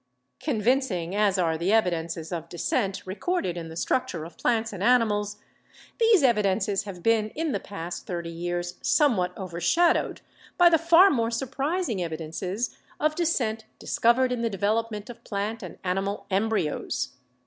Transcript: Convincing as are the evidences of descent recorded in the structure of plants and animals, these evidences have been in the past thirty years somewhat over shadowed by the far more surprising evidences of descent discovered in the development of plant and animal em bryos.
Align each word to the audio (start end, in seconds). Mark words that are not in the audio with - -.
Convincing 0.39 1.13
as 1.15 1.37
are 1.37 1.59
the 1.59 1.71
evidences 1.71 2.31
of 2.31 2.49
descent 2.49 3.03
recorded 3.05 3.55
in 3.55 3.67
the 3.69 3.75
structure 3.75 4.25
of 4.25 4.35
plants 4.35 4.73
and 4.73 4.81
animals, 4.81 5.37
these 5.99 6.23
evidences 6.23 6.85
have 6.85 7.03
been 7.03 7.29
in 7.35 7.51
the 7.51 7.59
past 7.59 8.07
thirty 8.07 8.31
years 8.31 8.79
somewhat 8.81 9.31
over 9.37 9.61
shadowed 9.61 10.21
by 10.57 10.69
the 10.69 10.79
far 10.79 11.11
more 11.11 11.29
surprising 11.29 12.01
evidences 12.01 12.75
of 12.99 13.13
descent 13.13 13.65
discovered 13.77 14.31
in 14.31 14.41
the 14.41 14.49
development 14.49 15.07
of 15.07 15.23
plant 15.23 15.61
and 15.61 15.77
animal 15.83 16.25
em 16.31 16.49
bryos. 16.49 17.09